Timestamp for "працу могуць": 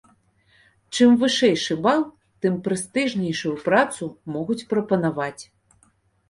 3.69-4.65